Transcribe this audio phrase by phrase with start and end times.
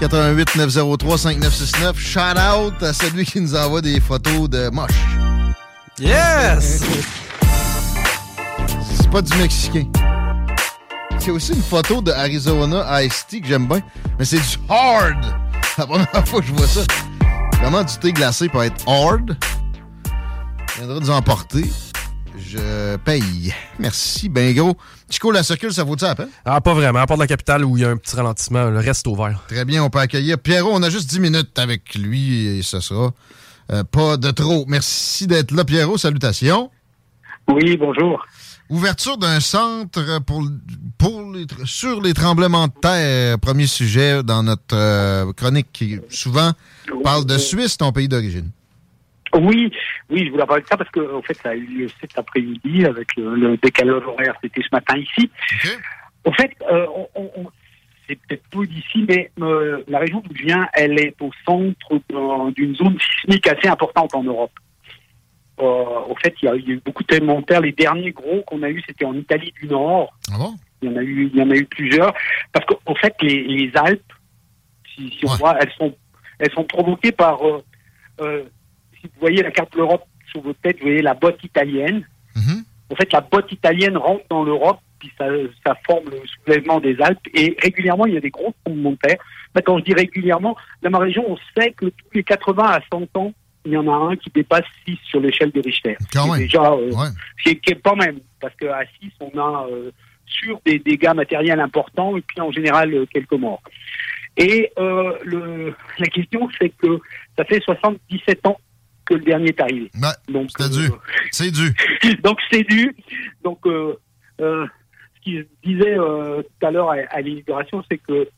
[0.00, 1.98] 88 903 5969.
[1.98, 4.92] Shout out à celui qui nous envoie des photos de moche.
[5.98, 6.82] Yes!
[8.96, 9.84] C'est pas du Mexicain.
[11.18, 13.80] C'est aussi une photo de Arizona Ice-T que j'aime bien,
[14.18, 15.24] mais c'est du hard.
[15.76, 16.82] La première fois que je vois ça.
[17.60, 19.36] Comment du thé glacé peut être hard?
[20.74, 21.64] Je viendrai nous emporter.
[22.40, 23.52] Je paye.
[23.78, 24.76] Merci, ben gros.
[25.10, 26.28] Chico, la circule, ça vaut-tu la peine?
[26.44, 27.00] Ah, pas vraiment.
[27.00, 29.10] À part de la capitale où il y a un petit ralentissement, le reste est
[29.10, 29.42] ouvert.
[29.48, 30.70] Très bien, on peut accueillir Pierrot.
[30.72, 33.12] On a juste 10 minutes avec lui et ce sera
[33.72, 34.64] euh, pas de trop.
[34.68, 35.98] Merci d'être là, Pierrot.
[35.98, 36.70] Salutations.
[37.48, 38.24] Oui, bonjour.
[38.70, 40.42] Ouverture d'un centre pour,
[40.98, 43.38] pour les, sur les tremblements de terre.
[43.38, 46.52] Premier sujet dans notre euh, chronique qui souvent
[47.02, 48.50] parle de Suisse, ton pays d'origine.
[49.34, 49.70] Oui,
[50.10, 52.16] oui, je voulais parler de ça parce que en fait, ça a eu lieu cet
[52.18, 54.34] après-midi avec le, le décalage horaire.
[54.42, 55.30] C'était ce matin ici.
[56.24, 57.50] En fait, euh, on, on-
[58.08, 62.00] c'est peut-être peu d'ici, mais euh, la région d'où je viens, elle est au centre
[62.08, 64.52] d'un- d'une zone sismique assez importante en Europe.
[65.60, 65.64] Euh,
[66.08, 67.60] au fait, il y, a, eu beaucoup de tremblements de terre.
[67.60, 70.16] Les derniers gros qu'on a eu, c'était en Italie du Nord.
[70.32, 70.54] Ah bon?
[70.80, 72.14] Il y en a eu, il y en a eu plusieurs.
[72.52, 74.12] Parce qu'en fait, les, les Alpes,
[74.94, 75.94] si, si on voit, elles sont,
[76.38, 77.44] elles sont provoquées par.
[77.46, 77.62] euh,
[78.20, 78.44] euh,
[79.00, 82.06] si vous voyez la carte de l'Europe sur votre tête, vous voyez la botte italienne.
[82.90, 85.26] En fait, la botte italienne rentre dans l'Europe, puis ça,
[85.66, 87.18] ça forme le soulèvement des Alpes.
[87.34, 89.18] Et régulièrement, il y a des gros tremblements de terre.
[89.54, 92.80] Mais quand je dis régulièrement, dans ma région, on sait que tous les 80 à
[92.90, 93.32] 100 ans,
[93.64, 95.96] il y en a un qui dépasse 6 sur l'échelle de Richter.
[96.12, 96.38] Quand C'est même.
[96.40, 97.08] Déjà, euh, Ouais.
[97.44, 99.90] c'est pas même, parce qu'à 6, on a euh,
[100.26, 103.62] sur des dégâts matériels importants et puis en général euh, quelques morts.
[104.36, 107.00] Et euh, le, la question, c'est que
[107.36, 108.58] ça fait 77 ans
[109.08, 109.90] que le dernier est arrivé.
[110.28, 110.88] Donc, c'est dû.
[111.32, 111.74] C'est dû.
[112.22, 112.94] donc c'est dû.
[113.42, 113.94] Donc euh,
[114.40, 114.66] euh,
[115.16, 118.28] ce qu'il disait euh, tout à l'heure à, à l'inauguration, c'est que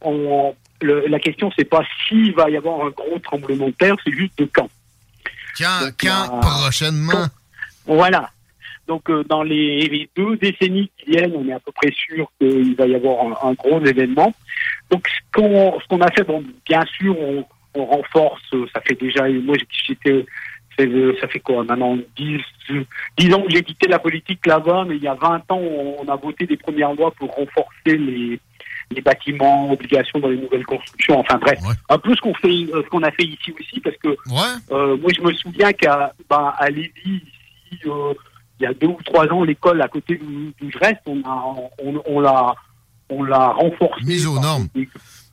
[0.00, 3.96] on, le- la question c'est pas s'il va y avoir un gros tremblement de terre,
[4.04, 4.68] c'est juste de quand.
[5.58, 7.26] Quand, Donc, quand euh, prochainement?
[7.86, 8.30] Voilà.
[8.86, 12.30] Donc euh, dans les, les deux décennies qui viennent, on est à peu près sûr
[12.40, 14.34] qu'il va y avoir un, un gros événement.
[14.90, 15.20] Donc ce
[15.86, 17.44] qu'on a fait, bon, bien sûr, on,
[17.74, 18.42] on renforce.
[18.74, 19.56] Ça fait déjà, moi
[19.86, 20.24] j'étais,
[20.76, 22.40] ça fait- ça fait quoi maintenant 10,
[23.18, 26.08] 10 ans que j'ai quitté la politique là-bas, mais il y a 20 ans, on,
[26.08, 28.40] a voté des premières lois pour renforcer les
[28.92, 32.82] les bâtiments, obligations dans les nouvelles constructions, enfin bref, un peu ce qu'on fait, euh,
[32.82, 34.16] ce qu'on a fait ici aussi, parce que
[34.72, 36.90] euh, moi je me souviens qu'à bah, à Lévis,
[37.70, 38.12] ici, euh,
[38.58, 40.20] il y a deux ou trois ans, l'école à côté
[40.60, 42.52] d'où je reste, on a, on, on l'a,
[43.10, 44.04] on l'a renforcée.
[44.04, 44.66] Mise aux normes.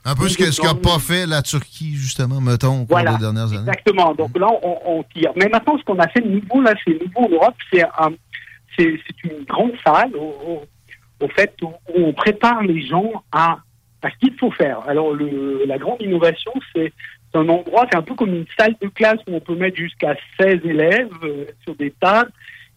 [0.09, 3.59] Un peu ce qu'a pas fait la Turquie, justement, mettons, au cours des dernières années.
[3.59, 4.15] Exactement.
[4.15, 5.31] Donc là, on, tire.
[5.35, 7.83] Mais maintenant, ce qu'on a fait de nouveau, là, c'est nouveau en Europe, c'est
[8.77, 10.63] c'est une grande salle, au,
[11.19, 13.57] au, fait, où, on prépare les gens à,
[14.01, 14.79] à ce qu'il faut faire.
[14.87, 16.93] Alors, le, la grande innovation, c'est
[17.33, 20.15] un endroit, c'est un peu comme une salle de classe où on peut mettre jusqu'à
[20.39, 22.31] 16 élèves euh, sur des tables,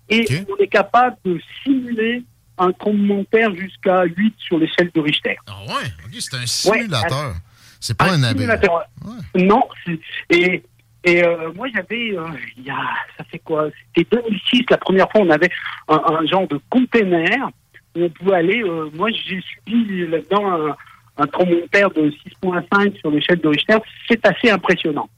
[0.08, 2.24] et on est capable de simuler
[2.60, 5.36] un commentaire jusqu'à 8 sur l'échelle de Richter.
[5.46, 7.34] Ah ouais, c'est un simulateur.
[7.80, 8.84] c'est pas un, simulateur.
[9.34, 9.62] Non,
[10.28, 10.62] et,
[11.04, 12.76] et euh, moi j'avais, euh, il y a,
[13.16, 13.68] ça fait quoi?
[13.96, 15.50] C'était 2006, la première fois on avait
[15.88, 17.48] un, genre de container
[17.96, 20.76] où on pouvait aller, euh, moi j'ai subi là-dedans un,
[21.16, 22.12] un commentaire de
[22.42, 23.78] 6.5 sur l'échelle de Richter,
[24.08, 25.08] c'est assez impressionnant.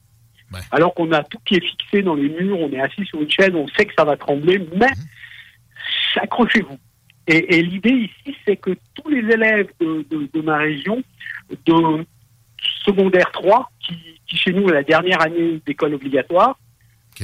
[0.71, 3.29] Alors qu'on a tout qui est fixé dans les murs, on est assis sur une
[3.29, 6.21] chaise, on sait que ça va trembler, mais mhm.
[6.21, 6.77] accrochez-vous.
[7.27, 11.01] Et, l'idée ici, c'est que tous les élèves de, ma région,
[11.65, 12.05] de
[12.85, 13.97] secondaire 3, qui,
[14.27, 16.59] chez nous est la dernière année d'école obligatoire,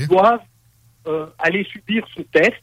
[0.08, 0.40] doivent
[1.08, 2.56] euh, aller subir ce test,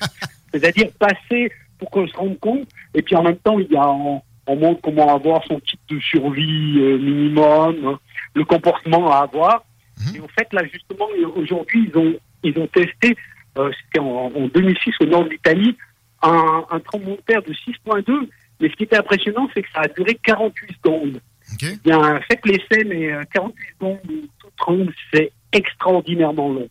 [0.52, 3.88] c'est-à-dire passer pour qu'on se rende compte, et puis en même temps, il y a
[3.88, 7.98] on, montre comment avoir son type de survie euh, minimum,
[8.34, 9.64] le comportement à avoir.
[9.98, 10.16] Mhm.
[10.16, 11.06] Et en fait, là, justement,
[11.36, 13.16] aujourd'hui, ils ont, ils ont testé,
[13.56, 15.76] euh, c'était en, en 2006 au nord de l'Italie,
[16.22, 18.28] un, un tremblement de terre de 6.2.
[18.60, 21.20] Mais ce qui était impressionnant, c'est que ça a duré 48 secondes.
[21.54, 21.76] Okay.
[21.84, 23.98] Bien, faites l'essai, mais 48 euh, secondes
[24.38, 26.68] tout tremble, c'est extraordinairement long.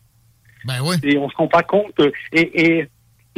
[0.64, 0.96] Ben oui.
[1.02, 2.00] Et on se rend pas compte.
[2.32, 2.88] Et, et,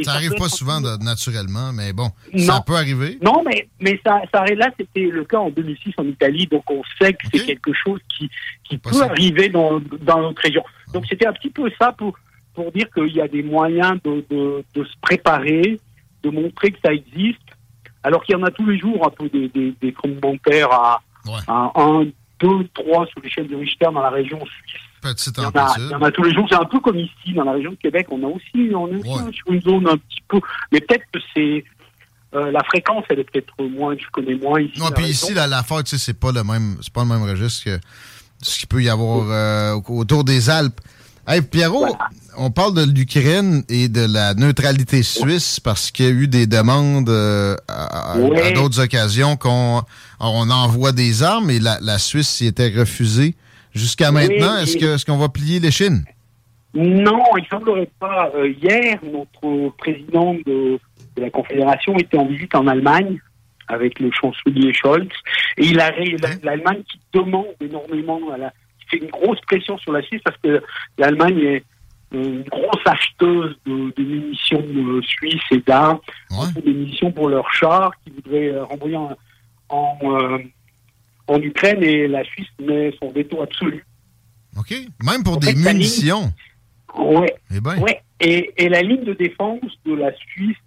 [0.03, 3.17] ça, n'arrive pas souvent naturellement, mais bon, ça peut arriver.
[3.21, 6.81] Non, mais, mais ça, ça là, c'était le cas en 2006 en Italie, donc on
[6.99, 8.29] sait que c'est quelque chose qui,
[8.65, 10.63] qui peut arriver dans, dans notre région.
[10.93, 12.17] Donc c'était un petit peu ça pour,
[12.53, 15.79] pour dire qu'il y a des moyens de, de, de se préparer,
[16.25, 17.39] de montrer que ça existe,
[18.03, 21.01] alors qu'il y en a tous les jours un peu des, des, des bancaires à,
[21.47, 22.05] 1,
[22.39, 24.81] 2, 3 sur l'échelle de Richter dans la région suisse.
[25.03, 26.47] il, y en a, il y en a tous les jours.
[26.49, 28.07] C'est un peu comme ici, dans la région de Québec.
[28.09, 30.39] On a aussi, on est sur une zone un petit peu.
[30.71, 31.63] Mais peut-être que c'est.
[32.33, 34.77] Euh, la fréquence, elle est peut-être moins, je connais moins ici.
[34.77, 37.63] Non, puis ici, la, la fête, c'est pas le même, c'est pas le même registre
[37.63, 37.79] que
[38.41, 40.81] ce qu'il peut y avoir euh, autour des Alpes.
[41.27, 41.87] Hey, Pierrot,
[42.37, 46.45] on parle de l'Ukraine et de la neutralité suisse parce qu'il y a eu des
[46.45, 48.15] demandes euh, à,
[48.53, 49.81] d'autres occasions qu'on
[50.19, 53.33] on envoie des armes et la, Suisse y était refusée.
[53.73, 56.05] Jusqu'à maintenant, est-ce qu'on va plier les Chines?
[56.75, 58.31] Non, il semblerait pas.
[58.35, 60.77] Euh, hier, notre président de,
[61.17, 63.19] la Confédération était en visite en Allemagne
[63.67, 65.09] avec le chancelier Scholz
[65.57, 65.91] et il a
[66.43, 68.53] l'Allemagne qui demande énormément à la
[68.87, 70.61] fait une grosse pression sur la Suisse parce que
[70.97, 71.63] l'Allemagne est
[72.11, 75.99] une grosse acheteuse de, munitions euh, suisses et d'armes,
[76.63, 80.37] des munitions pour leurs chars qui voudraient euh, renvoyer en, euh,
[81.27, 83.85] en, Ukraine et la Suisse met son veto absolu.
[84.57, 84.73] OK.
[85.03, 86.31] Même pour des munitions.
[86.97, 87.27] Oui.
[87.53, 87.77] Eh ben.
[87.79, 88.01] Ouais.
[88.21, 90.57] Et, et la ligne de défense de la Suisse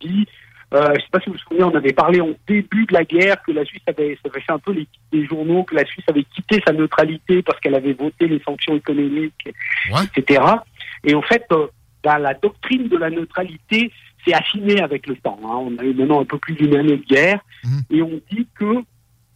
[0.00, 0.26] dit
[0.72, 2.92] euh, je ne sais pas si vous vous souvenez, on avait parlé au début de
[2.92, 5.84] la guerre que la Suisse avait, ça avait fait un peu les, journaux, que la
[5.84, 9.48] Suisse avait quitté sa neutralité parce qu'elle avait voté les sanctions économiques,
[10.14, 10.42] etc.
[11.02, 11.66] Et en fait, euh,
[12.04, 13.90] dans la doctrine de la neutralité,
[14.24, 15.40] c'est affiné avec le temps.
[15.42, 15.56] Hein.
[15.56, 17.80] On a eu maintenant un peu plus d'une année de guerre mhm.
[17.90, 18.76] et on dit que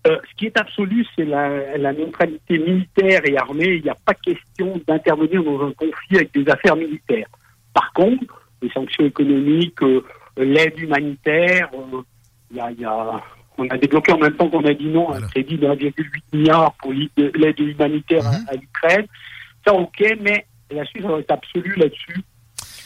[0.06, 3.76] euh, ce qui est absolu, c'est la, la, neutralité militaire et armée.
[3.76, 7.26] Il n'y a pas question d'intervenir dans un conflit avec des affaires militaires.
[7.72, 9.80] Par contre, les sanctions économiques,
[10.36, 11.70] l'aide humanitaire.
[11.74, 12.02] Euh,
[12.54, 13.22] y a, y a,
[13.58, 15.92] on a débloqué en même temps qu'on a dit non un crédit de 1,8
[16.32, 18.60] milliard pour l'aide humanitaire à, mhm.
[18.60, 19.06] l'Ukraine.
[19.66, 22.22] Ça, ok, mais la Suisse est absolue là-dessus.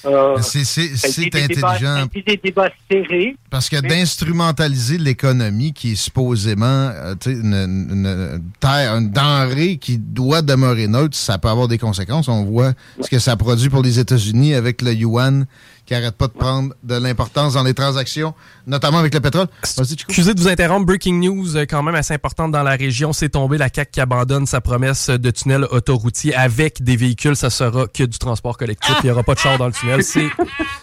[0.07, 2.07] Euh, c'est intelligent.
[2.15, 3.37] Des débats serrés.
[3.51, 10.43] Parce que d'instrumentaliser l'économie qui est supposément euh, une, une, terre, une denrée qui doit
[10.43, 12.29] demeurer neutre, ça peut avoir des conséquences.
[12.29, 15.47] On voit ce que ça produit pour les États-Unis avec le yuan
[15.89, 18.35] qui arrête pas de prendre de l'importance dans les transactions,
[18.67, 19.47] notamment avec le pétrole.
[19.63, 20.85] Excusez de vous interrompre.
[20.85, 23.15] Breaking news, euh, quand même assez importante dans la région.
[23.15, 27.37] C'est tombé la CAQ qui abandonne sa promesse de tunnel autoroutier avec des véhicules.
[27.37, 28.95] Ça sera que du transport collectif.
[29.03, 30.03] Il n'y aura pas de char dans le tunnel.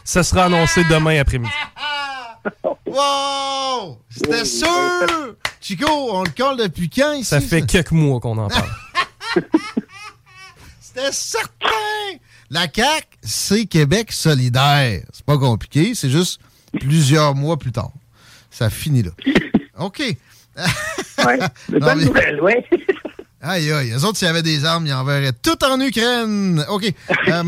[0.04, 1.54] Ça sera annoncé demain après-midi.
[2.88, 4.00] Wow!
[4.10, 4.68] C'était sûr!
[5.62, 7.26] Chico, on le colle depuis quand ici?
[7.26, 8.70] Ça fait quelques mois qu'on en parle.
[10.82, 11.70] C'était certain!
[12.50, 15.02] La CAQ, c'est Québec solidaire.
[15.12, 16.40] C'est pas compliqué, c'est juste
[16.80, 17.92] plusieurs mois plus tard.
[18.52, 19.12] Ça finit là.
[19.80, 20.00] OK.
[20.00, 21.40] ouais,
[21.80, 22.66] bonne nouvelle, ouais.
[23.48, 23.90] Aïe, aïe.
[23.92, 26.64] Les autres, s'il y avait des armes, ils enverraient tout en Ukraine.
[26.70, 26.86] OK.
[27.28, 27.44] Euh,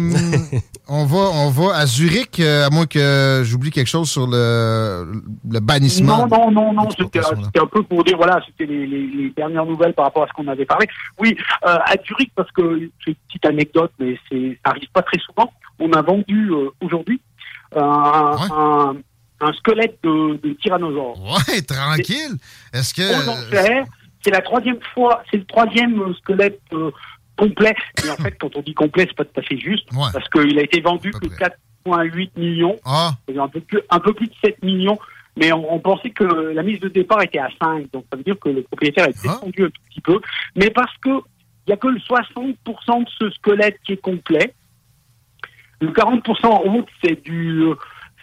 [0.87, 5.21] on, va, on va à Zurich, euh, à moins que j'oublie quelque chose sur le,
[5.49, 6.27] le bannissement.
[6.27, 6.89] Non, non, non, non.
[6.89, 7.19] C'était
[7.59, 10.33] un peu pour dire, voilà, c'était les, les, les, dernières nouvelles par rapport à ce
[10.33, 10.87] qu'on avait parlé.
[11.19, 15.19] Oui, euh, à Zurich, parce que c'est une petite anecdote, mais ça arrive pas très
[15.19, 15.51] souvent.
[15.79, 17.21] On a vendu euh, aujourd'hui
[17.75, 18.47] un, ouais.
[18.51, 18.95] un,
[19.41, 21.19] un, squelette de, de tyrannosaure.
[21.21, 22.37] Ouais, tranquille.
[22.73, 23.03] Est-ce que
[24.23, 26.91] c'est la troisième fois, c'est le troisième squelette euh,
[27.37, 27.75] complet.
[28.03, 30.09] Mais en fait, quand on dit complet, c'est pas tout à fait juste, ouais.
[30.13, 33.11] parce qu'il a été vendu que 4,8 millions, ah.
[33.37, 34.97] un, peu plus, un peu plus de 7 millions.
[35.39, 38.23] Mais on, on, pensait que la mise de départ était à 5, donc ça veut
[38.23, 39.65] dire que le propriétaire a descendu ah.
[39.65, 40.19] un tout petit peu.
[40.55, 41.21] Mais parce que
[41.67, 44.53] il y a que le 60% de ce squelette qui est complet.
[45.81, 47.65] Le 40% en route, c'est du,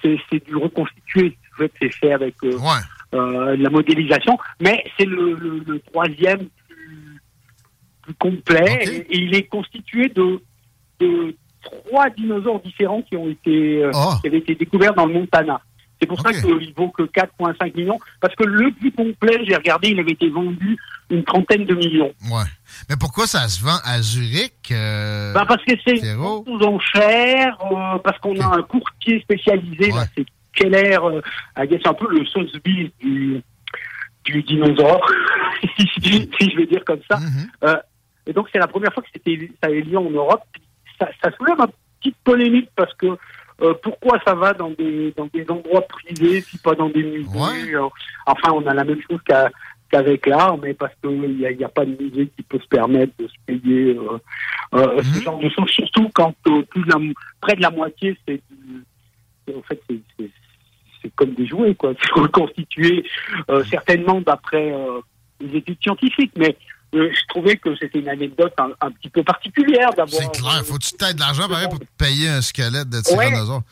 [0.02, 1.36] c'est du reconstitué.
[1.58, 2.34] C'est fait avec.
[2.42, 2.80] Euh, ouais.
[3.14, 7.20] Euh, la modélisation, mais c'est le, le, le, troisième plus,
[8.02, 8.96] plus complet okay.
[8.96, 10.42] et, et, il est constitué de,
[10.98, 14.14] de trois dinosaures différents qui ont été, oh.
[14.20, 15.60] qui avaient été découverts dans le Montana.
[16.00, 16.34] C'est pour okay.
[16.34, 20.12] ça qu'il vaut que 4,5 millions, parce que le plus complet, j'ai regardé, il avait
[20.12, 20.76] été vendu
[21.10, 22.12] une trentaine de millions.
[22.30, 22.44] Ouais.
[22.88, 27.98] Mais pourquoi ça se vend à Zurich euh, ben Parce que c'est aux enchères, euh,
[28.02, 28.42] parce qu'on okay.
[28.42, 29.98] a un courtier spécialisé, ouais.
[29.98, 31.20] là, c'est Keller, euh,
[31.56, 33.42] c'est un peu le Sotheby's du,
[34.24, 35.06] du dinosaure,
[35.76, 35.86] si,
[36.40, 37.18] si, je vais dire comme ça.
[37.18, 37.68] Mm -hmm.
[37.68, 37.76] euh,
[38.26, 40.42] et donc c'est la première fois que c'était ça avait lieu en Europe.
[40.98, 43.08] Ça, ça soulève une petite polémique parce que
[43.62, 47.76] euh, pourquoi ça va dans des dans des endroits privés, puis pas dans des musées?
[47.76, 47.90] Ouais.
[48.26, 49.20] enfin, on a la même chose
[49.90, 52.66] qu'avec l'art, mais parce qu'il n'y a, y a, pas de musée qui peut se
[52.78, 53.96] permettre de se payer
[54.74, 56.34] euh, ce genre de choses, surtout quand
[56.70, 56.98] plus la,
[57.40, 58.40] près de la moitié, c'est
[59.52, 59.80] en fait,
[61.02, 61.92] c'est comme des jouets, quoi.
[62.02, 63.04] C'est reconstitué
[63.50, 65.00] euh, certainement d'après euh,
[65.40, 66.56] les études scientifiques, mais
[66.94, 70.22] euh, je trouvais que c'était une anecdote un, un, petit peu particulière d'avoir.
[70.22, 73.58] C'est clair, faut tu t'aider de l'argent pareil pour payer un squelette de tyrannosaure.
[73.58, 73.62] Ouais.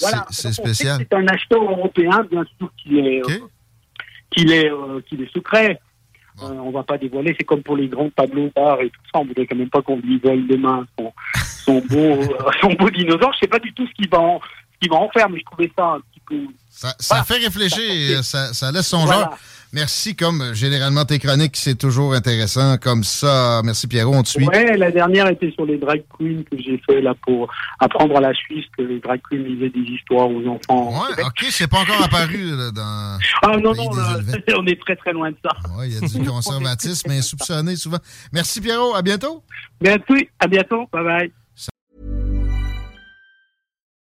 [0.00, 0.26] Voilà.
[0.30, 0.98] C'est spécial.
[0.98, 3.40] C'est un acheteur européen, bien sûr, qu'il est, okay.
[4.30, 4.70] qu'il est,
[5.08, 5.78] qu'il est secret.
[6.40, 6.46] Bon.
[6.46, 9.20] Euh, on va pas dévoiler, c'est comme pour les grands tableaux d'art et tout ça.
[9.20, 11.12] On voudrait quand même pas qu'on lui vole demain son,
[11.64, 12.22] son beau,
[12.60, 13.32] son beau dinosaure.
[13.34, 14.40] Je sais pas du tout ce qu'il va en,
[14.88, 16.52] va en faire, mais je trouvais ça un petit peu.
[16.70, 17.24] Ça, ça voilà.
[17.24, 19.22] fait réfléchir, ça, ça, laisse son voilà.
[19.22, 19.38] genre.
[19.72, 23.60] Merci, comme généralement tes chroniques, c'est toujours intéressant comme ça.
[23.64, 24.44] Merci Pierrot, on te suit.
[24.48, 28.20] Ouais, la dernière était sur les drag queens que j'ai fait là pour apprendre à
[28.20, 30.90] la Suisse que les drag queens lisaient des histoires aux enfants.
[30.90, 33.18] Ouais, ok, c'est pas encore apparu là, dans.
[33.42, 34.18] Ah non, non, là,
[34.58, 35.50] on est très très loin de ça.
[35.76, 37.98] Ouais, il y a du conservatisme insoupçonné souvent.
[38.32, 39.44] Merci Pierrot, à bientôt.
[39.80, 41.32] Bientôt, à bientôt, bye bye.